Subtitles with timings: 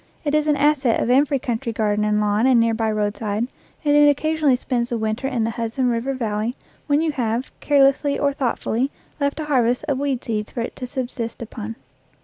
[0.23, 3.45] It is an asset of every country garden and lawn and near by roadside,
[3.85, 6.55] and it occasionally spends the winter in the Hudson River Valley
[6.87, 10.87] when you have, carelessly or thoughtfully, left a harvest of weed seeds for it to
[10.87, 11.75] subsist upon.